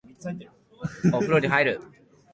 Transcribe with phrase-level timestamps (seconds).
[1.13, 1.81] お風呂に入る